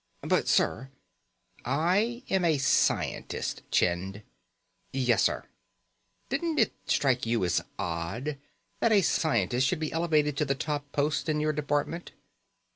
[0.23, 0.89] "But sir"
[1.63, 4.23] "I am a scientist, Chind."
[4.91, 5.43] "Yes, sir."
[6.27, 8.39] "Didn't it strike you as odd
[8.79, 12.13] that a scientist should be elevated to the top post in your department?"